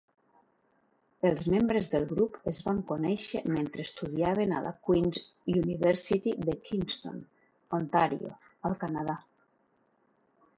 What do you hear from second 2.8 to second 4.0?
conèixer mentre